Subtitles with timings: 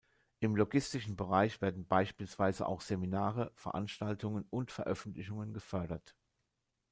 [0.39, 6.15] Im logistischen Bereich werden beispielsweise auch Seminare, Veranstaltungen und Veröffentlichungen gefördert.